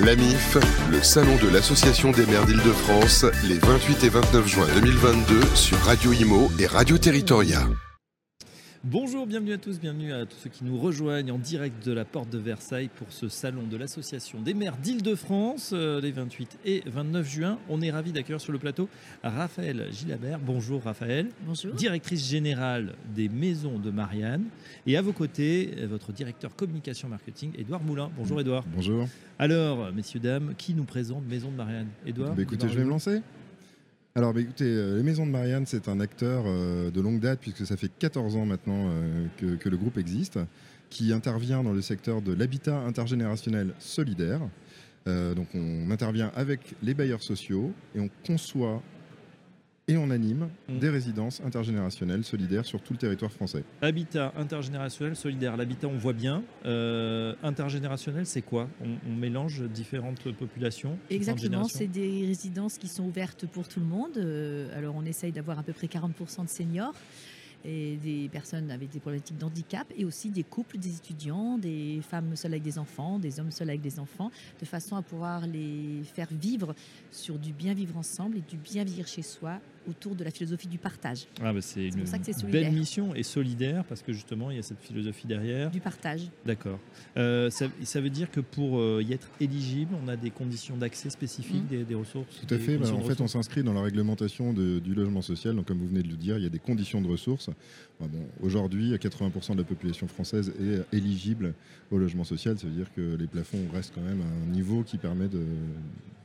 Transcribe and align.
L'AMIF, 0.00 0.58
le 0.90 1.02
salon 1.04 1.36
de 1.36 1.48
l'Association 1.48 2.10
des 2.10 2.26
maires 2.26 2.44
d'Île-de-France, 2.46 3.26
les 3.44 3.58
28 3.58 4.02
et 4.04 4.08
29 4.08 4.46
juin 4.48 4.66
2022 4.74 5.40
sur 5.54 5.78
Radio 5.78 6.12
Imo 6.12 6.50
et 6.58 6.66
Radio 6.66 6.98
Territoria. 6.98 7.60
Bonjour, 8.86 9.26
bienvenue 9.26 9.54
à 9.54 9.56
tous, 9.56 9.80
bienvenue 9.80 10.12
à 10.12 10.26
tous 10.26 10.36
ceux 10.36 10.50
qui 10.50 10.62
nous 10.62 10.76
rejoignent 10.76 11.32
en 11.32 11.38
direct 11.38 11.86
de 11.86 11.92
la 11.92 12.04
porte 12.04 12.28
de 12.28 12.36
Versailles 12.36 12.90
pour 12.94 13.06
ce 13.10 13.30
salon 13.30 13.62
de 13.62 13.78
l'Association 13.78 14.42
des 14.42 14.52
maires 14.52 14.76
d'Île-de-France, 14.76 15.70
euh, 15.72 16.02
les 16.02 16.12
28 16.12 16.58
et 16.66 16.82
29 16.84 17.26
juin. 17.26 17.58
On 17.70 17.80
est 17.80 17.90
ravis 17.90 18.12
d'accueillir 18.12 18.42
sur 18.42 18.52
le 18.52 18.58
plateau 18.58 18.90
Raphaël 19.22 19.86
Gilabert. 19.90 20.38
Bonjour 20.38 20.82
Raphaël. 20.82 21.30
Bonjour. 21.46 21.72
Directrice 21.72 22.28
générale 22.28 22.92
des 23.16 23.30
Maisons 23.30 23.78
de 23.78 23.90
Marianne. 23.90 24.44
Et 24.86 24.98
à 24.98 25.00
vos 25.00 25.14
côtés, 25.14 25.70
euh, 25.78 25.86
votre 25.86 26.12
directeur 26.12 26.54
communication 26.54 27.08
marketing, 27.08 27.52
Édouard 27.56 27.82
Moulin. 27.82 28.10
Bonjour 28.18 28.38
Édouard. 28.38 28.64
Bonjour. 28.74 29.08
Alors, 29.38 29.92
messieurs, 29.94 30.20
dames, 30.20 30.52
qui 30.58 30.74
nous 30.74 30.84
présente 30.84 31.26
Maison 31.26 31.50
de 31.50 31.56
Marianne? 31.56 31.88
Édouard 32.06 32.34
Bah, 32.34 32.42
écoutez, 32.42 32.68
je 32.68 32.74
vais 32.76 32.84
me 32.84 32.90
lancer. 32.90 33.22
Alors, 34.16 34.32
bah, 34.32 34.40
écoutez, 34.40 34.64
euh, 34.64 34.96
les 34.96 35.02
Maisons 35.02 35.26
de 35.26 35.32
Marianne, 35.32 35.66
c'est 35.66 35.88
un 35.88 35.98
acteur 35.98 36.44
euh, 36.46 36.92
de 36.92 37.00
longue 37.00 37.18
date, 37.18 37.40
puisque 37.40 37.66
ça 37.66 37.76
fait 37.76 37.90
14 37.98 38.36
ans 38.36 38.46
maintenant 38.46 38.86
euh, 38.86 39.26
que, 39.58 39.68
le 39.68 39.76
groupe 39.76 39.98
existe, 39.98 40.38
qui 40.88 41.12
intervient 41.12 41.64
dans 41.64 41.72
le 41.72 41.82
secteur 41.82 42.22
de 42.22 42.32
l'habitat 42.32 42.78
intergénérationnel 42.78 43.74
solidaire. 43.80 44.40
Donc, 45.06 45.48
on 45.54 45.90
intervient 45.90 46.30
avec 46.34 46.60
les 46.82 46.94
bailleurs 46.94 47.22
sociaux 47.22 47.72
et 47.94 48.00
on 48.00 48.08
conçoit 48.24 48.82
et 49.86 49.96
on 49.96 50.10
anime 50.10 50.48
Mm. 50.68 50.78
des 50.78 50.88
résidences 50.88 51.40
intergénérationnelles 51.44 52.24
solidaires 52.24 52.64
sur 52.64 52.80
tout 52.80 52.94
le 52.94 52.98
territoire 52.98 53.30
français. 53.30 53.64
Habitat 53.82 54.32
intergénérationnel 54.36 55.14
solidaire. 55.16 55.56
L'habitat, 55.56 55.88
on 55.88 55.96
voit 55.98 56.12
bien. 56.14 56.42
Euh, 56.64 57.34
intergénérationnel, 57.42 58.24
c'est 58.26 58.42
quoi? 58.42 58.68
On, 58.82 58.96
on 59.10 59.14
mélange 59.14 59.62
différentes 59.68 60.32
populations 60.32 60.96
Exactement, 61.10 61.64
c'est 61.64 61.86
des 61.86 62.24
résidences 62.26 62.78
qui 62.78 62.88
sont 62.88 63.04
ouvertes 63.04 63.46
pour 63.46 63.68
tout 63.68 63.80
le 63.80 63.86
monde. 63.86 64.16
Euh, 64.16 64.76
alors 64.76 64.94
on 64.96 65.04
essaye 65.04 65.32
d'avoir 65.32 65.58
à 65.58 65.62
peu 65.62 65.72
près 65.72 65.86
40% 65.86 66.44
de 66.44 66.48
seniors 66.48 66.94
et 67.66 67.96
des 67.96 68.28
personnes 68.28 68.70
avec 68.70 68.90
des 68.90 69.00
problématiques 69.00 69.38
d'handicap 69.38 69.86
et 69.96 70.04
aussi 70.04 70.28
des 70.30 70.42
couples, 70.42 70.76
des 70.76 70.96
étudiants, 70.96 71.56
des 71.56 72.00
femmes 72.08 72.36
seules 72.36 72.52
avec 72.52 72.62
des 72.62 72.78
enfants, 72.78 73.18
des 73.18 73.40
hommes 73.40 73.50
seuls 73.50 73.70
avec 73.70 73.80
des 73.80 73.98
enfants, 73.98 74.30
de 74.60 74.66
façon 74.66 74.96
à 74.96 75.02
pouvoir 75.02 75.46
les 75.46 76.02
faire 76.14 76.28
vivre 76.30 76.74
sur 77.10 77.38
du 77.38 77.52
bien 77.54 77.72
vivre 77.72 77.96
ensemble 77.96 78.36
et 78.36 78.42
du 78.42 78.56
bien 78.58 78.84
vivre 78.84 79.08
chez 79.08 79.22
soi 79.22 79.60
autour 79.88 80.14
de 80.14 80.24
la 80.24 80.30
philosophie 80.30 80.68
du 80.68 80.78
partage. 80.78 81.26
Ah, 81.42 81.52
bah, 81.52 81.60
c'est 81.60 81.88
pour 81.88 81.98
une 82.00 82.06
ça 82.06 82.18
que 82.18 82.24
c'est 82.26 82.32
belle 82.32 82.40
solidaire. 82.52 82.72
mission 82.72 83.14
et 83.14 83.22
solidaire 83.22 83.84
parce 83.84 84.02
que 84.02 84.12
justement, 84.12 84.50
il 84.50 84.56
y 84.56 84.60
a 84.60 84.62
cette 84.62 84.80
philosophie 84.80 85.26
derrière. 85.26 85.70
Du 85.70 85.80
partage. 85.80 86.22
D'accord. 86.46 86.78
Euh, 87.16 87.50
ça, 87.50 87.66
ça 87.82 88.00
veut 88.00 88.10
dire 88.10 88.30
que 88.30 88.40
pour 88.40 88.78
euh, 88.78 89.02
y 89.06 89.12
être 89.12 89.28
éligible, 89.40 89.94
on 90.04 90.08
a 90.08 90.16
des 90.16 90.30
conditions 90.30 90.76
d'accès 90.76 91.10
spécifiques, 91.10 91.64
Mm. 91.64 91.68
des, 91.68 91.84
des 91.84 91.94
ressources 91.94 92.40
Tout 92.46 92.54
à 92.54 92.58
fait. 92.58 92.78
bah, 92.78 92.90
en 92.92 93.00
fait, 93.02 93.20
on 93.20 93.28
s'inscrit 93.28 93.62
dans 93.62 93.72
la 93.74 93.82
réglementation 93.82 94.52
de- 94.52 94.78
du 94.78 94.94
logement 94.94 95.22
social. 95.22 95.54
Donc, 95.54 95.66
comme 95.66 95.78
vous 95.78 95.88
venez 95.88 96.02
de 96.02 96.08
le 96.08 96.16
dire, 96.16 96.36
il 96.38 96.42
y 96.44 96.46
a 96.46 96.50
des 96.50 96.58
conditions 96.58 97.00
de 97.00 97.08
ressources. 97.08 97.50
Bah, 98.00 98.06
bon, 98.10 98.24
Aujourd'hui, 98.40 98.92
80% 98.98 99.52
de 99.54 99.58
la 99.58 99.64
population 99.64 100.08
française 100.08 100.52
est 100.60 100.96
éligible 100.96 101.54
au 101.90 101.98
logement 101.98 102.24
social. 102.24 102.58
Ça 102.58 102.66
veut 102.66 102.72
dire 102.74 102.92
que 102.94 103.14
les 103.16 103.26
plafonds 103.26 103.58
restent 103.72 103.92
quand 103.94 104.00
même 104.02 104.20
à 104.20 104.24
un 104.24 104.50
niveau 104.52 104.82
qui 104.82 104.98
permet 104.98 105.28
de, 105.28 105.42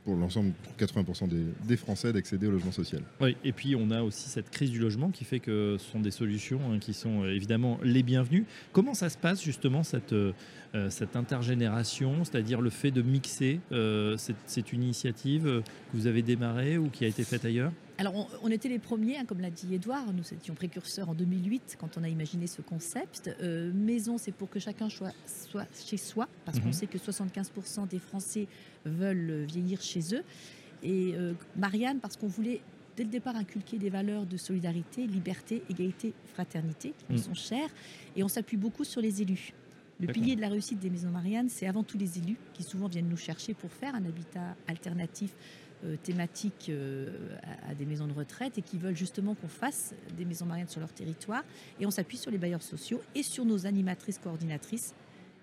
pour 0.04 0.16
l'ensemble, 0.16 0.52
pour 0.62 0.88
80% 0.88 1.28
des, 1.62 1.76
Français, 1.76 2.12
d'accéder 2.12 2.46
au 2.46 2.50
logement 2.50 2.72
social. 2.72 3.02
Oui, 3.20 3.36
et 3.44 3.52
puis 3.52 3.76
on 3.76 3.90
a 3.90 4.02
aussi 4.02 4.28
cette 4.28 4.50
crise 4.50 4.70
du 4.70 4.78
logement 4.78 5.10
qui 5.10 5.24
fait 5.24 5.40
que 5.40 5.76
ce 5.78 5.90
sont 5.90 6.00
des 6.00 6.10
solutions 6.10 6.60
hein, 6.70 6.78
qui 6.78 6.94
sont 6.94 7.22
euh, 7.22 7.34
évidemment 7.34 7.78
les 7.82 8.02
bienvenues. 8.02 8.46
Comment 8.72 8.94
ça 8.94 9.08
se 9.08 9.18
passe 9.18 9.42
justement 9.42 9.82
cette, 9.82 10.12
euh, 10.12 10.32
euh, 10.74 10.88
cette 10.88 11.16
intergénération, 11.16 12.24
c'est-à-dire 12.24 12.60
le 12.60 12.70
fait 12.70 12.92
de 12.92 13.02
mixer 13.02 13.60
euh, 13.72 14.16
cette, 14.16 14.36
cette 14.46 14.72
initiative 14.72 15.44
que 15.44 15.96
vous 15.96 16.06
avez 16.06 16.22
démarrée 16.22 16.78
ou 16.78 16.88
qui 16.88 17.04
a 17.04 17.08
été 17.08 17.24
faite 17.24 17.44
ailleurs? 17.44 17.72
Alors, 18.00 18.16
on, 18.16 18.26
on 18.44 18.50
était 18.50 18.70
les 18.70 18.78
premiers, 18.78 19.18
hein, 19.18 19.26
comme 19.26 19.40
l'a 19.40 19.50
dit 19.50 19.74
Edouard. 19.74 20.10
Nous 20.14 20.22
étions 20.32 20.54
précurseurs 20.54 21.10
en 21.10 21.14
2008 21.14 21.76
quand 21.78 21.98
on 21.98 22.02
a 22.02 22.08
imaginé 22.08 22.46
ce 22.46 22.62
concept. 22.62 23.30
Euh, 23.42 23.70
maison, 23.74 24.16
c'est 24.16 24.32
pour 24.32 24.48
que 24.48 24.58
chacun 24.58 24.88
soit, 24.88 25.12
soit 25.26 25.66
chez 25.84 25.98
soi, 25.98 26.26
parce 26.46 26.56
Mhm. 26.58 26.64
qu'on 26.64 26.72
sait 26.72 26.86
que 26.86 26.96
75% 26.96 27.84
des 27.86 27.98
Français 27.98 28.48
veulent 28.86 29.44
vieillir 29.44 29.82
chez 29.82 30.00
eux. 30.14 30.22
Et 30.82 31.12
euh, 31.14 31.34
Marianne, 31.56 31.98
parce 32.00 32.16
qu'on 32.16 32.26
voulait 32.26 32.62
dès 32.96 33.04
le 33.04 33.10
départ 33.10 33.36
inculquer 33.36 33.76
des 33.76 33.90
valeurs 33.90 34.24
de 34.24 34.38
solidarité, 34.38 35.06
liberté, 35.06 35.62
égalité, 35.68 36.14
fraternité, 36.32 36.94
qui 36.96 37.04
nous 37.10 37.18
Mhm. 37.18 37.22
sont 37.24 37.34
chères. 37.34 37.68
Et 38.16 38.24
on 38.24 38.28
s'appuie 38.28 38.56
beaucoup 38.56 38.84
sur 38.84 39.02
les 39.02 39.20
élus. 39.20 39.52
Le 40.00 40.06
pilier 40.06 40.36
de 40.36 40.40
la 40.40 40.48
réussite 40.48 40.78
des 40.78 40.88
maisons 40.88 41.10
Marianne, 41.10 41.50
c'est 41.50 41.66
avant 41.66 41.82
tout 41.84 41.98
les 41.98 42.16
élus 42.16 42.38
qui 42.54 42.62
souvent 42.62 42.88
viennent 42.88 43.10
nous 43.10 43.18
chercher 43.18 43.52
pour 43.52 43.70
faire 43.70 43.94
un 43.94 44.06
habitat 44.06 44.56
alternatif 44.66 45.34
thématiques 46.02 46.66
euh, 46.68 47.08
à, 47.68 47.74
des 47.74 47.86
maisons 47.86 48.06
de 48.06 48.12
retraite 48.12 48.58
et 48.58 48.62
qui 48.62 48.78
veulent 48.78 48.96
justement 48.96 49.34
qu'on 49.34 49.48
fasse 49.48 49.94
des 50.16 50.24
maisons 50.24 50.46
Marianne 50.46 50.68
sur 50.68 50.80
leur 50.80 50.92
territoire. 50.92 51.42
Et 51.80 51.86
on 51.86 51.90
s'appuie 51.90 52.18
sur 52.18 52.30
les 52.30 52.38
bailleurs 52.38 52.62
sociaux 52.62 53.00
et 53.14 53.22
sur 53.22 53.44
nos 53.44 53.66
animatrices 53.66 54.18
coordinatrices 54.18 54.94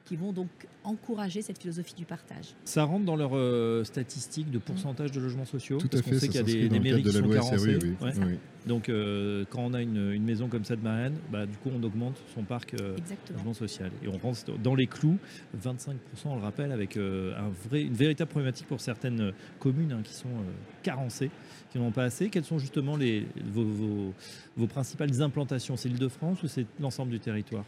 qui 0.07 0.15
vont 0.15 0.31
donc 0.31 0.47
encourager 0.85 1.41
cette 1.41 1.59
philosophie 1.59 1.93
du 1.95 2.05
partage. 2.05 2.53
Ça 2.63 2.85
rentre 2.85 3.03
dans 3.03 3.17
leurs 3.17 3.35
euh, 3.35 3.83
statistiques 3.83 4.49
de 4.49 4.57
pourcentage 4.57 5.11
de 5.11 5.19
logements 5.19 5.43
sociaux? 5.45 5.79
Tout 5.79 5.89
Parce 5.89 6.01
à 6.01 6.03
qu'on 6.03 6.09
fait. 6.11 6.19
sait 6.19 6.25
Ça 6.27 6.31
qu'il 6.31 6.35
y 6.35 6.39
a 6.39 6.43
des, 6.63 6.69
des 6.69 6.79
mairies 6.79 7.03
qui 7.03 7.09
de 7.09 7.19
la 7.19 7.25
sont 7.25 7.29
carencées. 7.33 7.77
Oui. 7.81 7.93
Ouais. 8.01 8.13
Oui. 8.25 8.37
Donc 8.65 8.87
euh, 8.89 9.43
quand 9.49 9.61
on 9.65 9.73
a 9.73 9.81
une, 9.81 10.11
une 10.13 10.23
maison 10.23 10.47
comme 10.47 10.63
ça 10.63 10.75
de 10.77 10.81
Marianne, 10.81 11.15
bah, 11.31 11.45
du 11.45 11.57
coup 11.57 11.69
on 11.77 11.83
augmente 11.83 12.15
son 12.33 12.43
parc 12.43 12.73
euh, 12.75 12.95
logement 13.33 13.53
social. 13.53 13.91
Et 14.03 14.07
on 14.07 14.17
rentre 14.17 14.57
dans 14.63 14.75
les 14.75 14.87
clous, 14.87 15.17
25%, 15.61 15.91
on 16.25 16.35
le 16.35 16.41
rappelle, 16.41 16.71
avec 16.71 16.95
euh, 16.95 17.33
un 17.37 17.49
vrai, 17.69 17.81
une 17.83 17.93
véritable 17.93 18.29
problématique 18.29 18.67
pour 18.67 18.79
certaines 18.79 19.19
euh, 19.21 19.31
communes 19.59 19.91
hein, 19.91 20.01
qui 20.03 20.13
sont 20.13 20.29
euh, 20.29 20.51
carencées, 20.83 21.31
qui 21.71 21.79
n'en 21.79 21.85
ont 21.87 21.91
pas 21.91 22.03
assez. 22.05 22.29
Quelles 22.29 22.45
sont 22.45 22.59
justement 22.59 22.95
les, 22.95 23.25
vos, 23.53 23.63
vos- 23.65 24.13
vos 24.55 24.67
principales 24.67 25.21
implantations? 25.21 25.75
C'est 25.75 25.89
l'Île-de-France 25.89 26.43
ou 26.43 26.47
c'est 26.47 26.65
l'ensemble 26.79 27.11
du 27.11 27.19
territoire? 27.19 27.65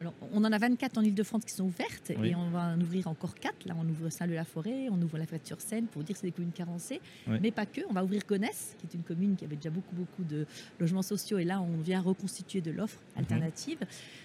Alors, 0.00 0.14
on 0.32 0.42
en 0.44 0.50
a 0.50 0.56
24 0.56 0.96
en 0.96 1.02
Ile-de-France 1.02 1.44
qui 1.44 1.52
sont 1.52 1.64
ouvertes 1.64 2.12
Oui. 2.18 2.28
et 2.30 2.34
on 2.34 2.48
va 2.48 2.68
en 2.74 2.80
ouvrir 2.80 3.06
encore 3.06 3.34
4. 3.34 3.66
Là, 3.66 3.74
on 3.78 3.86
ouvre 3.86 4.08
Saint-Leu-la-Forêt, 4.08 4.88
on 4.90 5.00
ouvre 5.02 5.18
la 5.18 5.26
sur 5.44 5.60
seine 5.60 5.86
pour 5.88 6.02
dire 6.02 6.14
que 6.14 6.20
c'est 6.20 6.26
des 6.26 6.32
communes 6.32 6.52
carencées. 6.52 7.02
Oui. 7.28 7.36
Mais 7.42 7.50
pas 7.50 7.66
que. 7.66 7.82
On 7.90 7.92
va 7.92 8.02
ouvrir 8.02 8.22
Gonesse, 8.26 8.76
qui 8.78 8.86
est 8.86 8.94
une 8.94 9.02
commune 9.02 9.36
qui 9.36 9.44
avait 9.44 9.56
déjà 9.56 9.68
beaucoup, 9.68 9.94
beaucoup 9.94 10.24
de 10.24 10.46
logements 10.78 11.02
sociaux. 11.02 11.36
Et 11.36 11.44
là, 11.44 11.60
on 11.60 11.76
vient 11.82 12.00
reconstituer 12.00 12.62
de 12.62 12.70
l'offre 12.70 12.98
Mhm. 13.14 13.20
alternative. 13.20 13.78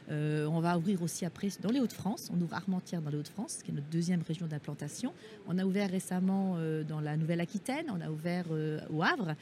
Euh, 0.10 0.46
on 0.46 0.62
va 0.62 0.78
ouvrir 0.78 1.02
aussi 1.02 1.26
après 1.26 1.50
dans 1.62 1.72
les 1.72 1.82
Hauts-de-France. 1.82 2.32
On 2.34 2.40
ouvre 2.42 2.54
Armentières 2.54 3.02
dans 3.02 3.10
les 3.10 3.18
Hauts-de-France, 3.18 3.60
qui 3.62 3.72
est 3.72 3.74
notre 3.74 3.90
deuxième 3.90 4.22
région 4.22 4.48
d'implantation. 4.48 5.12
On 5.46 5.58
a 5.58 5.66
ouvert 5.66 5.90
récemment 5.92 6.56
euh, 6.58 6.84
dans 6.84 7.02
la 7.02 7.18
Nouvelle-Aquitaine. 7.18 7.88
On 7.90 8.00
a 8.00 8.10
ouvert 8.10 8.46
euh, 8.52 8.80
au 8.90 9.04
Havre. 9.04 9.36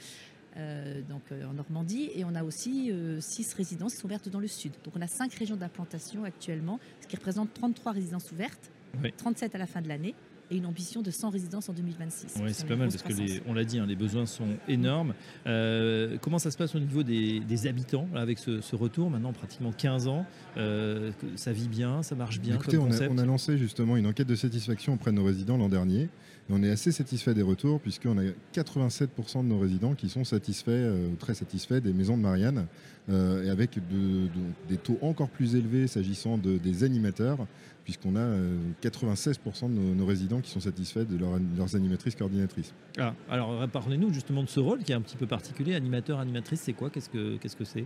Euh, 0.58 1.02
donc 1.09 1.22
euh, 1.31 1.46
en 1.46 1.53
Normandie, 1.53 2.09
et 2.14 2.24
on 2.25 2.36
a 2.36 2.44
aussi 2.44 2.91
euh, 2.91 3.19
six 3.22 3.53
résidences 3.53 4.03
ouvertes 4.03 4.30
dans 4.30 4.40
le 4.40 4.47
sud. 4.47 4.74
Donc 4.84 4.96
on 4.96 5.02
a 5.02 5.08
cinq 5.08 5.34
régions 5.34 5.56
d'implantation 5.56 6.24
actuellement, 6.24 6.80
ce 7.02 7.08
qui 7.08 7.16
représente 7.16 7.53
33 7.53 7.91
résidences 7.91 8.31
ouvertes, 8.31 8.72
Oui. 9.02 9.12
37 9.18 9.56
à 9.56 9.58
la 9.58 9.66
fin 9.68 9.81
de 9.81 9.88
l'année, 9.88 10.14
et 10.53 10.58
une 10.58 10.66
ambition 10.66 11.02
de 11.02 11.12
100 11.12 11.30
résidences 11.30 11.69
en 11.69 11.74
2026. 11.74 12.36
Oui, 12.41 12.53
c'est 12.53 12.68
pas 12.68 12.75
mal 12.75 12.90
parce 12.90 13.02
que 13.02 13.14
les, 13.14 13.41
on 13.47 13.53
l'a 13.53 13.64
dit, 13.64 13.80
hein, 13.80 13.86
les 13.88 13.96
besoins 13.96 14.25
sont 14.25 14.47
énormes. 14.68 15.14
Euh, 15.47 16.18
comment 16.22 16.40
ça 16.40 16.52
se 16.52 16.58
passe 16.58 16.75
au 16.75 16.80
niveau 16.80 17.03
des, 17.03 17.40
des 17.40 17.68
habitants 17.68 18.08
là, 18.14 18.22
avec 18.22 18.38
ce, 18.40 18.62
ce 18.62 18.75
retour 18.75 19.09
maintenant 19.09 19.34
pratiquement 19.34 19.72
15 19.72 20.08
ans 20.08 20.25
euh, 20.58 21.12
Ça 21.36 21.52
vit 21.52 21.68
bien, 21.68 22.03
ça 22.03 22.16
marche 22.16 22.40
bien 22.40 22.56
Écoutez, 22.56 22.78
comme 22.78 22.86
on 22.86 22.90
a, 22.90 22.91
concept 22.91 23.12
on 23.14 23.18
a 23.18 23.25
lancé 23.25 23.58
justement 23.58 23.97
une 23.97 24.06
enquête 24.06 24.28
de 24.28 24.36
satisfaction 24.36 24.94
auprès 24.94 25.12
de 25.12 25.18
nos 25.18 25.25
résidents 25.25 25.58
l'an 25.58 25.69
dernier. 25.69 26.03
Et 26.50 26.52
on 26.52 26.62
est 26.62 26.70
assez 26.70 26.91
satisfait 26.91 27.34
des 27.34 27.41
retours 27.41 27.80
puisqu'on 27.80 28.18
a 28.18 28.24
87% 28.53 29.44
de 29.44 29.47
nos 29.47 29.59
résidents 29.59 29.96
qui 29.96 30.09
sont 30.09 30.24
satisfaits, 30.24 30.72
euh, 30.72 31.09
très 31.18 31.34
satisfaits 31.34 31.80
des 31.80 31.94
maisons 31.94 32.18
de 32.18 32.22
Marianne 32.22 32.68
et 33.09 33.50
avec 33.50 33.75
de- 33.75 34.28
de- 34.28 34.30
des 34.69 34.78
taux 34.78 34.97
encore 35.02 35.30
plus 35.30 35.56
élevés 35.56 35.88
s'agissant 35.88 36.38
de- 36.38 36.58
des 36.58 36.84
animateurs 36.84 37.38
puisqu'on 37.84 38.16
a 38.16 38.19
euh, 38.19 38.58
96% 38.81 39.68
de 39.68 39.75
nos, 39.75 40.06
résidents 40.06 40.40
qui 40.40 40.50
sont 40.50 40.62
satisfaits 40.62 41.03
de 41.03 41.18
leur- 41.18 41.38
leurs 41.58 41.76
animatrices 41.76 42.16
coordinatrices. 42.16 42.73
Ah, 42.97 43.14
alors 43.29 43.67
parlez-nous 43.67 44.14
justement 44.14 44.41
de 44.44 44.47
ce 44.47 44.61
rôle 44.61 44.79
qui 44.84 44.94
est 44.94 44.96
un 44.96 45.02
petit 45.02 45.17
peu 45.17 45.26
particulier. 45.28 45.76
Animateur, 45.76 46.20
animatrice, 46.20 46.61
c'est 46.61 46.72
quoi? 46.72 46.90
Qu'est-ce 46.90 47.09
que 47.09 47.35
qu'est-ce 47.38 47.58
que 47.58 47.66
c'est? 47.66 47.84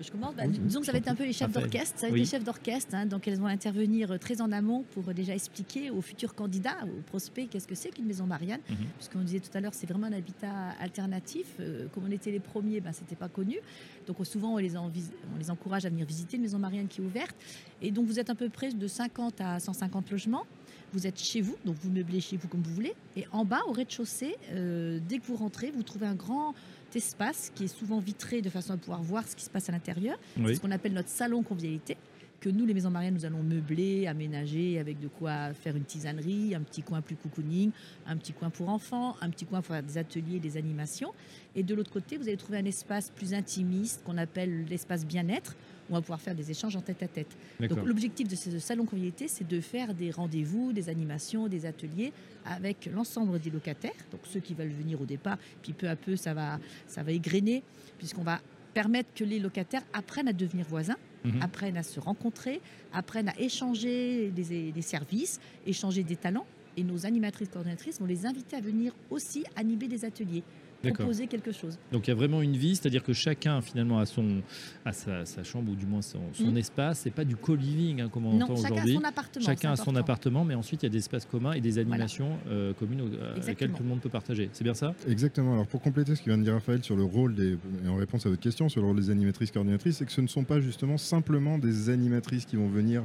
Je 0.00 0.10
commence. 0.10 0.34
Bah, 0.34 0.46
disons 0.46 0.80
que 0.80 0.86
ça 0.86 0.92
va 0.92 0.98
être 0.98 1.08
un 1.08 1.14
peu 1.14 1.24
les 1.24 1.32
chefs 1.32 1.52
d'orchestre. 1.52 1.98
Ça 1.98 2.02
va 2.02 2.08
être 2.08 2.14
Oui. 2.14 2.20
les 2.20 2.26
chefs 2.26 2.44
d'orchestre. 2.44 2.94
hein, 2.94 3.06
donc 3.06 3.28
elles 3.28 3.38
vont 3.38 3.46
intervenir 3.46 4.10
euh, 4.12 4.18
très 4.18 4.40
en 4.40 4.50
amont 4.50 4.84
pour 4.94 5.08
euh, 5.08 5.12
déjà 5.12 5.34
expliquer 5.34 5.90
aux 5.90 6.00
futurs 6.00 6.34
candidats, 6.34 6.76
aux 6.84 7.02
prospects, 7.02 7.48
qu'est-ce 7.50 7.68
que 7.68 7.74
c'est 7.74 7.90
qu'une 7.90 8.06
maison 8.06 8.24
Marianne. 8.26 8.60
Mhm. 8.70 8.76
Puisqu'on 8.96 9.20
disait 9.20 9.40
tout 9.40 9.50
à 9.56 9.60
l'heure, 9.60 9.74
c'est 9.74 9.86
vraiment 9.86 10.06
un 10.06 10.12
habitat 10.12 10.70
alternatif. 10.80 11.46
Euh, 11.60 11.86
comme 11.92 12.04
on 12.06 12.10
était 12.10 12.30
les 12.30 12.40
premiers, 12.40 12.80
ben, 12.80 12.92
c'était 12.92 13.16
pas 13.16 13.28
connu. 13.28 13.58
Donc 14.06 14.16
souvent, 14.26 14.54
on 14.54 14.56
les, 14.56 14.76
on 14.76 14.90
les 15.38 15.50
encourage 15.50 15.84
à 15.84 15.90
venir 15.90 16.06
visiter 16.06 16.36
une 16.36 16.42
maison 16.42 16.58
Marianne 16.58 16.88
qui 16.88 17.00
est 17.00 17.04
ouverte. 17.04 17.36
Et 17.82 17.90
donc 17.90 18.06
vous 18.06 18.18
êtes 18.18 18.30
à 18.30 18.34
peu 18.34 18.48
près 18.48 18.72
de 18.72 18.86
50 18.86 19.40
à 19.40 19.60
150 19.60 20.10
logements. 20.10 20.44
Vous 20.92 21.06
êtes 21.06 21.18
chez 21.18 21.40
vous, 21.40 21.56
donc 21.64 21.76
vous 21.82 21.90
meublez 21.90 22.20
chez 22.20 22.36
vous 22.36 22.48
comme 22.48 22.62
vous 22.62 22.74
voulez. 22.74 22.94
Et 23.16 23.24
en 23.32 23.44
bas, 23.44 23.60
au 23.66 23.72
rez-de-chaussée, 23.72 24.36
euh, 24.50 24.98
dès 25.08 25.18
que 25.18 25.26
vous 25.26 25.36
rentrez, 25.36 25.70
vous 25.70 25.82
trouvez 25.82 26.06
un 26.06 26.14
grand 26.14 26.54
espace 26.94 27.50
qui 27.54 27.64
est 27.64 27.68
souvent 27.68 27.98
vitré 28.00 28.42
de 28.42 28.50
façon 28.50 28.74
à 28.74 28.76
pouvoir 28.76 29.02
voir 29.02 29.26
ce 29.26 29.34
qui 29.34 29.44
se 29.44 29.48
passe 29.50 29.68
à 29.70 29.72
l'intérieur. 29.72 30.18
C'est 30.36 30.56
ce 30.56 30.60
qu'on 30.60 30.70
appelle 30.70 30.92
notre 30.92 31.08
salon 31.08 31.42
convivialité. 31.42 31.96
Que 32.42 32.50
nous, 32.50 32.66
les 32.66 32.74
maisons 32.74 32.90
mariales, 32.90 33.14
nous 33.14 33.24
allons 33.24 33.42
meubler, 33.42 34.08
aménager 34.08 34.80
avec 34.80 34.98
de 34.98 35.06
quoi 35.06 35.54
faire 35.54 35.76
une 35.76 35.84
tisanerie, 35.84 36.56
un 36.56 36.60
petit 36.60 36.82
coin 36.82 37.00
plus 37.00 37.14
cocooning, 37.14 37.70
un 38.04 38.16
petit 38.16 38.32
coin 38.32 38.50
pour 38.50 38.68
enfants, 38.68 39.16
un 39.20 39.30
petit 39.30 39.46
coin 39.46 39.62
pour 39.62 39.74
faire 39.74 39.82
des 39.82 39.96
ateliers, 39.96 40.40
des 40.40 40.56
animations. 40.56 41.12
Et 41.54 41.62
de 41.62 41.72
l'autre 41.72 41.92
côté, 41.92 42.16
vous 42.16 42.24
allez 42.24 42.36
trouver 42.36 42.58
un 42.58 42.64
espace 42.64 43.10
plus 43.10 43.32
intimiste 43.32 44.02
qu'on 44.02 44.18
appelle 44.18 44.64
l'espace 44.64 45.06
bien-être, 45.06 45.54
où 45.88 45.92
on 45.92 45.94
va 45.94 46.00
pouvoir 46.00 46.20
faire 46.20 46.34
des 46.34 46.50
échanges 46.50 46.74
en 46.74 46.80
tête-à-tête. 46.80 47.28
Donc 47.60 47.84
l'objectif 47.84 48.26
de 48.26 48.34
ce 48.34 48.58
salon 48.58 48.86
convivialité, 48.86 49.28
c'est 49.28 49.46
de 49.46 49.60
faire 49.60 49.94
des 49.94 50.10
rendez-vous, 50.10 50.72
des 50.72 50.88
animations, 50.88 51.46
des 51.46 51.64
ateliers 51.64 52.12
avec 52.44 52.90
l'ensemble 52.92 53.38
des 53.38 53.50
locataires, 53.50 53.92
donc 54.10 54.22
ceux 54.24 54.40
qui 54.40 54.54
veulent 54.54 54.72
venir 54.72 55.00
au 55.00 55.06
départ, 55.06 55.38
puis 55.62 55.72
peu 55.72 55.88
à 55.88 55.94
peu, 55.94 56.16
ça 56.16 56.34
va, 56.34 56.58
ça 56.88 57.04
va 57.04 57.12
égrener, 57.12 57.62
puisqu'on 57.98 58.24
va 58.24 58.40
permettre 58.74 59.10
que 59.14 59.22
les 59.22 59.38
locataires 59.38 59.84
apprennent 59.92 60.26
à 60.26 60.32
devenir 60.32 60.66
voisins, 60.66 60.96
mhm. 61.24 61.42
apprennent 61.42 61.76
à 61.76 61.82
se 61.82 62.00
rencontrer, 62.00 62.60
apprennent 62.92 63.28
à 63.28 63.38
échanger 63.40 64.30
des, 64.30 64.82
services, 64.82 65.40
échanger 65.66 66.02
des 66.02 66.16
talents. 66.16 66.46
Et 66.76 66.84
nos 66.84 67.04
animatrices 67.04 67.48
coordinatrices 67.48 68.00
vont 68.00 68.06
les 68.06 68.24
inviter 68.24 68.56
à 68.56 68.60
venir 68.60 68.94
aussi 69.10 69.44
animer 69.56 69.88
des 69.88 70.06
ateliers 70.06 70.42
proposer 70.82 71.26
quelque 71.26 71.52
chose. 71.52 71.78
Donc 71.92 72.06
il 72.06 72.10
y 72.10 72.12
a 72.12 72.16
vraiment 72.16 72.42
une 72.42 72.56
vie, 72.56 72.76
c'est-à-dire 72.76 73.02
que 73.02 73.12
chacun 73.12 73.60
finalement 73.60 73.98
a, 73.98 74.06
son, 74.06 74.42
a 74.84 74.92
sa, 74.92 75.24
chambre 75.44 75.72
ou 75.72 75.74
du 75.74 75.86
moins 75.86 76.02
son, 76.02 76.20
son 76.32 76.52
mm. 76.52 76.56
espace. 76.58 77.00
C'est 77.00 77.10
pas 77.10 77.24
du 77.24 77.36
co-living 77.36 78.02
hein, 78.02 78.08
comme 78.12 78.26
on 78.26 78.40
entend 78.40 78.54
aujourd'hui. 78.54 78.76
Chacun 78.76 78.82
a 78.82 78.94
son 78.94 79.04
appartement. 79.04 79.44
Chacun 79.44 79.72
a 79.72 79.76
son 79.76 79.96
appartement, 79.96 80.44
mais 80.44 80.54
ensuite 80.54 80.82
il 80.82 80.86
y 80.86 80.88
a 80.88 80.92
des 80.92 80.98
espaces 80.98 81.26
communs 81.26 81.52
et 81.52 81.60
des 81.60 81.78
animations 81.78 82.38
euh, 82.48 82.72
communes 82.74 83.10
avec 83.30 83.46
lesquelles 83.46 83.72
tout 83.72 83.82
le 83.82 83.88
monde 83.88 84.00
peut 84.00 84.08
partager. 84.08 84.50
C'est 84.52 84.64
bien 84.64 84.74
ça? 84.74 84.94
Exactement. 85.08 85.54
Alors 85.54 85.66
pour 85.66 85.80
compléter 85.80 86.14
ce 86.14 86.20
que 86.20 86.26
vient 86.26 86.38
de 86.38 86.44
dire 86.44 86.54
Raphaël 86.54 86.82
sur 86.82 86.96
le 86.96 87.04
rôle 87.04 87.34
des, 87.34 87.58
et 87.84 87.88
en 87.88 87.96
réponse 87.96 88.26
à 88.26 88.28
votre 88.28 88.42
question 88.42 88.68
sur 88.68 88.80
le 88.80 88.86
rôle 88.86 88.96
des 88.96 89.10
animatrices 89.10 89.50
coordinatrices, 89.50 89.98
c'est 89.98 90.06
que 90.06 90.12
ce 90.12 90.20
ne 90.20 90.26
sont 90.26 90.44
pas 90.44 90.60
justement 90.60 90.98
simplement 90.98 91.58
des 91.58 91.90
animatrices 91.90 92.44
qui 92.44 92.56
vont 92.56 92.68
venir 92.68 93.04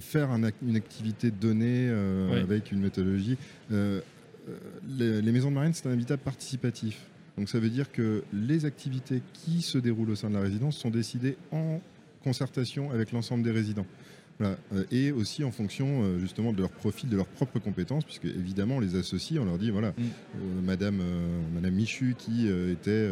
faire 0.00 0.28
une 0.30 0.76
activité 0.76 1.30
donnée 1.30 1.88
euh, 1.88 2.42
avec 2.42 2.72
une 2.72 2.80
méthodologie. 2.80 3.38
Euh, 3.72 4.00
les, 4.98 5.32
maisons 5.32 5.50
de 5.50 5.54
marine, 5.54 5.74
c'est 5.74 5.88
un 5.88 5.92
habitat 5.92 6.16
participatif. 6.16 7.06
Donc 7.36 7.48
ça 7.48 7.58
veut 7.58 7.70
dire 7.70 7.92
que 7.92 8.24
les 8.32 8.64
activités 8.64 9.22
qui 9.32 9.62
se 9.62 9.78
déroulent 9.78 10.10
au 10.10 10.16
sein 10.16 10.28
de 10.28 10.34
la 10.34 10.40
résidence 10.40 10.76
sont 10.76 10.90
décidées 10.90 11.36
en 11.52 11.80
concertation 12.24 12.90
avec 12.90 13.12
l'ensemble 13.12 13.42
des 13.44 13.52
résidents. 13.52 13.86
Euh, 14.40 14.54
et 14.92 15.10
aussi 15.10 15.42
en 15.42 15.50
fonction 15.50 16.02
euh, 16.02 16.18
justement 16.20 16.52
de 16.52 16.60
leur 16.60 16.70
profil, 16.70 17.08
de 17.08 17.16
leurs 17.16 17.26
propres 17.26 17.58
compétences, 17.58 18.04
puisque 18.04 18.26
évidemment 18.26 18.76
on 18.76 18.80
les 18.80 18.94
associe, 18.94 19.40
on 19.40 19.44
leur 19.44 19.58
dit 19.58 19.70
voilà, 19.70 19.90
mm. 19.90 19.94
euh, 19.98 20.62
Madame, 20.64 21.02
Madame 21.54 21.74
Michu 21.74 22.14
qui 22.16 22.48
était 22.48 23.08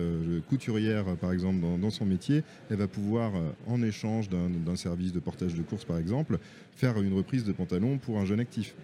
couturière 0.49 1.05
par 1.17 1.33
exemple 1.33 1.61
dans, 1.61 1.79
dans, 1.79 1.91
son 1.91 2.05
métier, 2.05 2.45
elle 2.71 2.77
va 2.77 2.87
pouvoir 2.87 3.33
en 3.67 3.83
échange 3.83 4.29
d'un 4.29 4.77
service 4.77 5.13
de 5.13 5.21
portage 5.21 5.55
de 5.55 5.63
course 5.63 5.85
par 5.85 5.99
exemple, 5.99 6.39
faire 6.77 7.01
une 7.01 7.15
reprise 7.15 7.45
de 7.45 7.53
pantalon 7.53 7.99
pour 7.99 8.19
un 8.19 8.25
jeune 8.25 8.41
actif. 8.41 8.75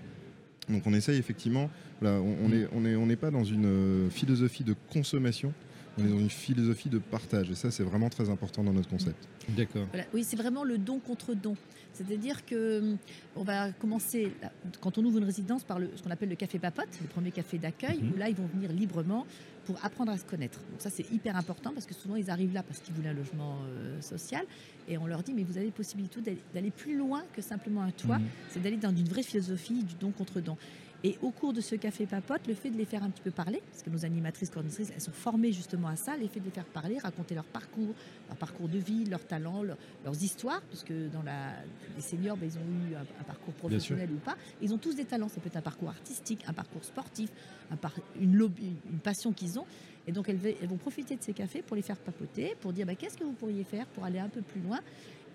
Donc 0.68 0.82
on 0.86 0.94
essaye 0.94 1.18
effectivement, 1.18 1.70
on 2.02 2.48
n'est 2.48 2.68
on 2.72 3.10
est, 3.10 3.16
pas 3.16 3.30
dans 3.30 3.44
une 3.44 3.66
euh, 3.66 4.10
philosophie 4.10 4.64
de 4.64 4.74
consommation, 4.92 5.52
on 5.98 6.04
est 6.04 6.08
dans 6.08 6.18
une 6.18 6.30
philosophie 6.30 6.88
de 6.88 6.98
partage. 6.98 7.50
Et 7.50 7.54
ça, 7.54 7.70
c'est 7.70 7.82
vraiment 7.82 8.08
très 8.08 8.30
important 8.30 8.64
dans 8.64 8.72
notre 8.72 8.88
concept. 8.88 9.28
D'accord. 9.48 9.86
Oui, 10.14 10.24
c'est 10.24 10.36
vraiment 10.36 10.64
le 10.64 10.78
don 10.78 10.98
contre 10.98 11.34
don. 11.34 11.56
C'est-à-dire 11.92 12.44
que 12.46 12.80
hum, 12.80 12.98
on 13.36 13.42
va 13.42 13.70
commencer, 13.72 14.32
quand 14.80 14.98
on 14.98 15.04
ouvre 15.04 15.18
une 15.18 15.24
résidence, 15.24 15.62
par 15.62 15.78
le, 15.78 15.90
ce 15.94 16.02
qu'on 16.02 16.10
appelle 16.10 16.30
le 16.30 16.36
café 16.36 16.58
papote, 16.58 16.88
le 17.00 17.08
premier 17.08 17.30
café 17.30 17.58
d'accueil, 17.58 18.00
mhm. 18.02 18.12
où 18.12 18.16
là, 18.16 18.28
ils 18.28 18.34
vont 18.34 18.46
venir 18.46 18.72
librement 18.72 19.26
pour 19.66 19.76
apprendre 19.84 20.10
à 20.10 20.18
se 20.18 20.24
connaître. 20.24 20.58
Donc 20.70 20.80
ça, 20.80 20.90
c'est 20.90 21.10
hyper 21.12 21.36
important 21.36 21.72
parce 21.72 21.86
que 21.86 21.94
souvent, 21.94 22.16
ils 22.16 22.30
arrivent 22.30 22.54
là 22.54 22.62
parce 22.62 22.80
qu'ils 22.80 22.94
voulaient 22.94 23.10
un 23.10 23.14
logement 23.14 23.58
euh, 23.62 24.00
social. 24.00 24.44
Et 24.88 24.98
on 24.98 25.06
leur 25.06 25.22
dit, 25.22 25.32
mais 25.34 25.44
vous 25.44 25.58
avez 25.58 25.70
possibilité 25.70 26.20
d'aller 26.54 26.70
plus 26.70 26.96
loin 26.96 27.22
que 27.34 27.42
simplement 27.42 27.82
un 27.82 27.90
toit. 27.90 28.18
Mhm. 28.18 28.26
C'est 28.50 28.62
d'aller 28.62 28.78
dans 28.78 28.94
une 28.94 29.08
vraie 29.08 29.22
philosophie 29.22 29.84
du 29.84 29.94
don 30.00 30.10
contre 30.10 30.40
don. 30.40 30.56
Et 31.04 31.18
au 31.20 31.30
cours 31.30 31.52
de 31.52 31.60
ce 31.60 31.74
café 31.74 32.06
papote, 32.06 32.46
le 32.46 32.54
fait 32.54 32.70
de 32.70 32.78
les 32.78 32.84
faire 32.84 33.02
un 33.02 33.10
petit 33.10 33.22
peu 33.22 33.32
parler, 33.32 33.60
parce 33.70 33.82
que 33.82 33.90
nos 33.90 34.04
animatrices 34.04 34.50
coordinatrices, 34.50 34.92
elles 34.94 35.00
sont 35.00 35.10
formées 35.10 35.52
justement 35.52 35.88
à 35.88 35.96
ça, 35.96 36.16
l'effet 36.16 36.38
de 36.38 36.44
les 36.44 36.52
faire 36.52 36.64
parler, 36.64 36.98
raconter 36.98 37.34
leur 37.34 37.44
parcours, 37.44 37.92
leur 38.28 38.36
parcours 38.36 38.68
de 38.68 38.78
vie, 38.78 39.04
leurs 39.06 39.26
talents, 39.26 39.64
leurs 39.64 40.22
histoires, 40.22 40.62
parce 40.70 40.84
que 40.84 41.08
dans 41.08 41.22
la, 41.22 41.54
les 41.96 42.02
seniors, 42.02 42.36
ben, 42.36 42.48
ils 42.48 42.56
ont 42.56 42.90
eu 42.90 42.94
un, 42.94 43.24
parcours 43.24 43.52
professionnel 43.54 44.10
ou 44.12 44.18
pas. 44.18 44.36
Ils 44.60 44.72
ont 44.72 44.78
tous 44.78 44.94
des 44.94 45.04
talents. 45.04 45.28
Ça 45.28 45.40
peut 45.40 45.48
être 45.48 45.56
un 45.56 45.62
parcours 45.62 45.88
artistique, 45.88 46.44
un 46.46 46.52
parcours 46.52 46.84
sportif, 46.84 47.30
un 47.72 47.76
une, 48.20 48.36
lobby, 48.36 48.72
une 48.90 48.98
passion 49.00 49.32
qu'ils 49.32 49.58
ont. 49.58 49.66
Et 50.06 50.12
donc, 50.12 50.28
elles, 50.28 50.38
vont 50.68 50.76
profiter 50.76 51.16
de 51.16 51.22
ces 51.22 51.32
cafés 51.32 51.62
pour 51.62 51.74
les 51.74 51.82
faire 51.82 51.96
papoter, 51.96 52.54
pour 52.60 52.72
dire 52.72 52.86
ben, 52.86 52.94
qu'est-ce 52.94 53.18
que 53.18 53.24
vous 53.24 53.32
pourriez 53.32 53.64
faire 53.64 53.86
pour 53.86 54.04
aller 54.04 54.20
un 54.20 54.28
peu 54.28 54.42
plus 54.42 54.60
loin? 54.60 54.78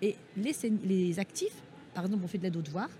Et 0.00 0.16
les, 0.36 0.54
les 0.84 1.18
actifs, 1.18 1.62
par 1.92 2.04
exemple, 2.06 2.24
on 2.24 2.28
fait 2.28 2.38
de 2.38 2.44
l'aide 2.44 2.56
aux 2.56 2.62
devoirs 2.62 2.90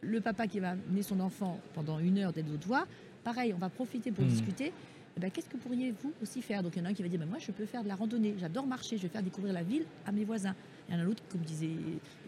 le 0.00 0.20
papa 0.20 0.46
qui 0.46 0.60
va 0.60 0.70
amener 0.70 1.02
son 1.02 1.20
enfant 1.20 1.60
pendant 1.74 1.98
une 1.98 2.18
heure 2.18 2.32
d'aide 2.32 2.50
aux 2.52 2.56
devoirs, 2.56 2.86
pareil, 3.24 3.52
on 3.54 3.58
va 3.58 3.68
profiter 3.68 4.10
pour 4.10 4.24
hmm. 4.24 4.28
discuter. 4.28 4.72
Eh 5.16 5.20
ben, 5.20 5.30
qu'est-ce 5.30 5.48
que 5.48 5.56
pourriez-vous 5.56 6.12
aussi 6.22 6.40
faire? 6.40 6.62
Donc 6.62 6.76
il 6.76 6.78
y 6.78 6.82
en 6.82 6.84
a 6.86 6.88
un 6.90 6.94
qui 6.94 7.02
va 7.02 7.08
dire, 7.08 7.18
ben, 7.18 7.28
moi 7.28 7.38
je 7.38 7.50
peux 7.50 7.66
faire 7.66 7.82
de 7.82 7.88
la 7.88 7.96
randonnée, 7.96 8.34
j'adore 8.38 8.66
marcher, 8.66 8.96
je 8.96 9.02
vais 9.02 9.08
faire 9.08 9.22
découvrir 9.22 9.52
la 9.52 9.62
ville 9.62 9.84
à 10.06 10.12
mes 10.12 10.24
voisins. 10.24 10.54
Il 10.88 10.94
y 10.94 10.96
en 10.96 11.00
a 11.00 11.04
un 11.04 11.08
autre, 11.08 11.22
comme 11.30 11.40
disait 11.40 11.70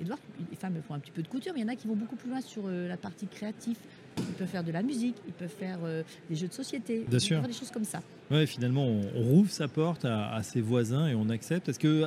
Edouard, 0.00 0.18
les 0.50 0.56
femmes 0.56 0.80
font 0.86 0.94
un 0.94 0.98
petit 0.98 1.12
peu 1.12 1.22
de 1.22 1.28
couture, 1.28 1.52
mais 1.54 1.60
il 1.60 1.62
y 1.62 1.66
en 1.66 1.72
a 1.72 1.76
qui 1.76 1.86
vont 1.86 1.96
beaucoup 1.96 2.16
plus 2.16 2.30
loin 2.30 2.40
sur 2.40 2.64
euh, 2.66 2.88
la 2.88 2.96
partie 2.96 3.26
créative. 3.26 3.78
Ils 4.18 4.34
peuvent 4.34 4.48
faire 4.48 4.64
de 4.64 4.72
la 4.72 4.82
musique, 4.82 5.16
ils 5.26 5.32
peuvent 5.32 5.48
faire 5.48 5.78
euh, 5.84 6.02
des 6.28 6.36
jeux 6.36 6.48
de 6.48 6.52
société, 6.52 7.04
Bien 7.08 7.18
sûr. 7.18 7.38
faire 7.38 7.48
des 7.48 7.54
choses 7.54 7.70
comme 7.70 7.84
ça. 7.84 8.02
Ouais, 8.30 8.46
finalement, 8.46 8.86
on, 8.86 9.22
rouvre 9.22 9.50
sa 9.50 9.68
porte 9.68 10.04
à, 10.04 10.42
ses 10.42 10.60
voisins 10.60 11.06
et 11.06 11.14
on 11.14 11.28
accepte. 11.28 11.68
Est-ce 11.68 11.78
que, 11.78 12.04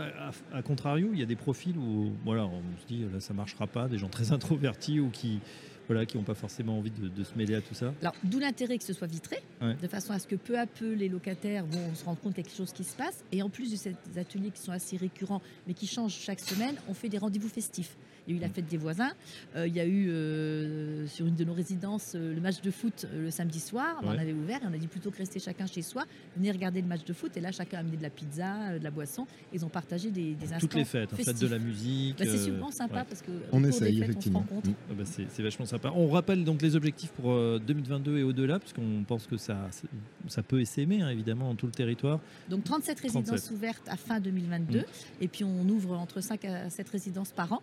à, 0.54 0.62
contrario, 0.62 1.10
il 1.14 1.20
y 1.20 1.24
a 1.24 1.28
des 1.28 1.36
profils 1.36 1.78
où, 1.78 2.12
voilà, 2.24 2.46
on 2.46 2.62
se 2.82 2.88
dit, 2.88 3.06
là, 3.12 3.20
ça 3.20 3.34
marchera 3.34 3.68
pas, 3.68 3.88
des 3.88 3.98
gens 3.98 4.10
très 4.10 4.32
introvertis 4.32 5.00
ou 5.00 5.10
qui 5.10 5.40
voilà, 5.88 6.06
qui 6.06 6.18
n'ont 6.18 6.24
pas 6.24 6.34
forcément 6.34 6.78
envie 6.78 6.92
de, 6.92 7.24
se 7.24 7.36
mêler 7.36 7.56
à 7.56 7.62
tout 7.62 7.76
ça? 7.76 7.94
Alors, 8.02 8.16
d'où 8.24 8.40
l'intérêt 8.40 8.78
que 8.78 8.84
ce 8.84 8.94
soit 8.94 9.08
vitré, 9.08 9.38
de 9.62 9.88
façon 9.88 10.14
à 10.14 10.20
ce 10.20 10.28
que 10.28 10.36
peu 10.36 10.58
à 10.58 10.66
peu 10.66 10.94
les 10.94 11.10
locataires 11.10 11.66
vont 11.66 11.94
se 11.94 12.04
rendre 12.04 12.20
compte 12.20 12.34
qu'il 12.34 12.44
y 12.44 12.48
a 12.48 12.50
quelque 12.50 12.58
chose 12.58 12.74
qui 12.74 12.84
se 12.84 12.96
passe. 12.96 13.24
Et 13.32 13.42
en 13.42 13.50
plus 13.50 13.72
de 13.72 13.76
ces 13.76 13.96
ateliers 14.18 14.52
qui 14.52 14.62
sont 14.62 14.72
assez 14.72 14.98
récurrents, 14.98 15.42
mais 15.68 15.74
qui 15.74 15.88
changent 15.88 16.16
chaque 16.16 16.40
semaine, 16.40 16.76
on 16.88 16.94
fait 16.94 17.10
des 17.10 17.18
rendez-vous 17.18 17.50
festifs. 17.50 17.98
Il 18.28 18.34
y 18.34 18.38
a 18.38 18.38
eu 18.38 18.42
la 18.42 18.50
fête 18.50 18.68
des 18.68 18.78
voisins. 18.78 19.12
Euh, 19.56 19.68
il 19.68 19.76
y 19.76 19.80
a 19.80 19.86
eu 19.86 20.10
euh, 20.10 21.08
sur 21.08 21.28
une 21.28 21.36
de 21.36 21.44
nos 21.44 21.54
résidences 21.54 22.14
euh, 22.16 22.34
le 22.34 22.42
match 22.42 22.62
de 22.62 22.72
foot 22.72 23.06
le 23.14 23.30
samedi 23.30 23.60
soir. 23.60 24.02
On 24.04 24.10
avait 24.10 24.34
ouvert 24.34 24.64
et 24.64 24.66
on 24.68 24.74
a 24.74 24.78
dit 24.78 24.88
plutôt 24.88 25.12
que 25.12 25.18
rester 25.18 25.40
chacun 25.40 25.68
chez 25.68 25.82
soi, 25.82 26.06
venir 26.36 26.54
regarder 26.54 26.82
le 26.82 26.88
match 26.88 27.04
de 27.06 27.14
foot. 27.14 27.36
Et 27.38 27.42
là, 27.42 27.52
chacun 27.52 27.78
a 27.78 27.80
amené 27.82 27.98
de 27.98 28.02
la 28.02 28.10
pizza, 28.10 28.80
de 28.80 28.84
la 28.84 28.92
boisson. 28.92 29.28
Ils 29.54 29.64
ont 29.66 29.70
partagé 29.70 30.10
des, 30.10 30.34
des 30.34 30.46
instants. 30.46 30.60
Toutes 30.60 30.76
les 30.76 30.86
fêtes, 30.86 31.14
en 31.14 31.18
fait, 31.18 31.40
de 31.40 31.48
la 31.48 31.60
musique. 31.60 32.18
Bah, 32.18 32.26
c'est 32.28 32.38
super 32.38 32.74
sympa 32.74 33.06
parce 33.06 33.22
que 33.22 33.32
on 33.52 33.64
essaye 33.64 34.02
effectivement. 34.02 34.46
On 34.52 34.62
se 34.62 34.70
ah 34.90 34.94
bah, 34.98 35.04
c'est 35.06 35.44
vachement 35.44 35.66
sympa. 35.66 35.92
On 35.96 36.08
rappelle 36.10 36.44
donc 36.44 36.62
les 36.62 36.76
objectifs 36.76 37.12
pour 37.12 37.60
2022 37.60 38.18
et 38.18 38.24
au-delà, 38.24 38.60
puisqu'on 38.60 39.04
pense 39.08 39.28
que 39.28 39.38
ça, 39.38 39.70
ça 40.28 40.44
peut 40.44 40.62
essaimer 40.62 41.02
hein, 41.02 41.10
évidemment 41.10 41.50
dans 41.50 41.56
tout 41.56 41.68
le 41.68 41.72
territoire. 41.72 42.20
Donc 42.50 42.64
37 42.64 43.00
résidences 43.00 43.52
ouvertes 43.52 43.88
à 43.88 43.98
fin 43.98 44.20
2022. 44.20 44.80
Mm. 44.80 44.84
Et 45.22 45.28
puis 45.28 45.44
on 45.44 45.68
ouvre 45.70 45.98
entre 45.98 46.22
5 46.22 46.46
à 46.46 46.70
7 46.70 46.90
résidences 46.90 47.32
par 47.32 47.54
an 47.54 47.62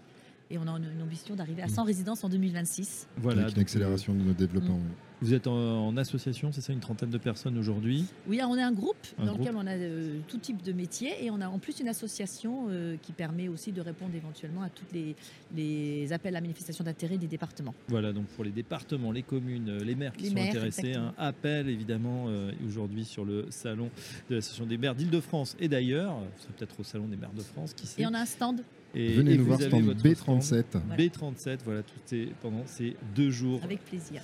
et 0.52 0.58
on 0.58 0.62
a 0.62 0.78
une, 0.78 1.02
ambition 1.02 1.34
d'arriver 1.34 1.62
à 1.62 1.68
100 1.68 1.84
résidences 1.84 2.24
en 2.24 2.28
2026. 2.28 3.08
Voilà. 3.16 3.42
Avec 3.42 3.56
une 3.56 3.62
accélération 3.62 4.14
de 4.14 4.20
notre 4.20 4.38
développement. 4.38 4.76
Mm. 4.76 4.90
Vous 5.22 5.34
êtes 5.34 5.46
en, 5.46 5.96
association, 5.96 6.50
c'est 6.50 6.60
ça, 6.60 6.72
une 6.72 6.80
trentaine 6.80 7.10
de 7.10 7.18
personnes 7.18 7.56
aujourd'hui? 7.56 8.06
Oui, 8.26 8.40
on 8.44 8.56
est 8.56 8.62
un 8.62 8.72
groupe 8.72 9.06
dans 9.18 9.36
lequel 9.36 9.54
on 9.54 9.66
a 9.68 9.74
euh, 9.74 10.18
tout 10.26 10.38
type 10.38 10.62
de 10.62 10.72
métiers 10.72 11.24
et 11.24 11.30
on 11.30 11.40
a 11.40 11.48
en 11.48 11.60
plus 11.60 11.78
une 11.78 11.86
association 11.86 12.66
euh, 12.68 12.96
qui 13.00 13.12
permet 13.12 13.46
aussi 13.46 13.70
de 13.70 13.80
répondre 13.80 14.12
éventuellement 14.16 14.62
à 14.62 14.68
tous 14.68 14.84
les, 14.92 16.12
appels 16.12 16.34
à 16.34 16.40
manifestation 16.40 16.82
d'intérêt 16.82 17.18
des 17.18 17.28
départements. 17.28 17.74
Voilà, 17.86 18.12
donc 18.12 18.26
pour 18.26 18.42
les 18.42 18.50
départements, 18.50 19.12
les 19.12 19.22
communes, 19.22 19.68
euh, 19.68 19.84
les 19.84 19.94
maires 19.94 20.12
qui 20.12 20.28
sont 20.28 20.36
intéressés, 20.36 20.94
un 20.94 21.14
appel 21.16 21.68
évidemment 21.68 22.26
aujourd'hui 22.66 23.04
sur 23.04 23.24
le 23.24 23.46
salon 23.50 23.90
de 24.28 24.34
l'association 24.34 24.66
des 24.66 24.76
maires 24.76 24.96
d'Île-de-France 24.96 25.56
et 25.60 25.68
d'ailleurs, 25.68 26.16
c'est 26.38 26.50
peut-être 26.50 26.80
au 26.80 26.84
salon 26.84 27.06
des 27.06 27.16
maires 27.16 27.32
de 27.32 27.42
France 27.42 27.74
qui 27.74 27.86
sait? 27.86 28.02
Et 28.02 28.06
on 28.06 28.14
a 28.14 28.18
un 28.18 28.26
stand 28.26 28.62
et, 28.94 29.14
Venez 29.14 29.36
nous 29.36 29.44
voir, 29.44 29.60
stand 29.60 29.94
B37. 30.02 30.64
B37, 30.96 31.58
voilà, 31.64 31.82
tout 31.82 32.14
est 32.14 32.28
pendant 32.42 32.62
ces 32.66 32.96
deux 33.14 33.30
jours. 33.30 33.60
Avec 33.64 33.84
plaisir. 33.84 34.20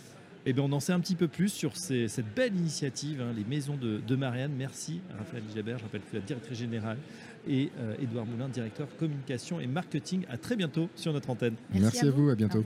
Et 0.47 0.51
eh 0.51 0.53
bien, 0.55 0.63
on 0.63 0.73
en 0.73 0.81
sait 0.81 0.93
un 0.93 1.01
petit 1.01 1.17
peu 1.17 1.29
plus 1.29 1.51
sur 1.51 1.77
cette 1.77 2.35
belle 2.35 2.55
initiative, 2.57 3.21
hein, 3.21 3.35
les 3.37 3.45
maisons 3.45 3.77
de, 3.77 4.17
Marianne. 4.17 4.53
Merci 4.57 5.01
Raphaël 5.19 5.43
Gilbert, 5.53 5.79
je 5.79 5.85
rappelle 5.85 6.01
que 6.01 6.17
la 6.17 6.23
directrice 6.23 6.59
générale, 6.59 6.97
et 7.47 7.71
Edouard 8.01 8.25
euh, 8.25 8.31
Moulin, 8.31 8.49
directeur 8.49 8.87
communication 8.99 9.61
et 9.61 9.67
marketing. 9.67 10.25
À 10.31 10.39
très 10.39 10.57
bientôt 10.57 10.89
sur 10.95 11.13
notre 11.13 11.29
antenne. 11.29 11.55
Merci, 11.75 12.07
à, 12.07 12.11
vous. 12.11 12.31
à 12.31 12.35
bientôt. 12.35 12.65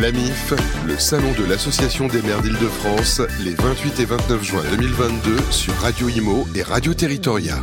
L'AMIF, 0.00 0.54
le 0.88 0.98
salon 0.98 1.30
de 1.38 1.44
l'Association 1.48 2.08
des 2.08 2.20
maires 2.22 2.42
d'Île-de-France, 2.42 3.20
les 3.44 3.54
28 3.54 4.00
et 4.00 4.04
29 4.04 4.42
juin 4.42 4.62
2022 4.70 5.36
sur 5.52 5.74
Radio 5.74 6.08
Imo 6.08 6.46
et 6.56 6.62
Radio 6.62 6.94
Territoria. 6.94 7.62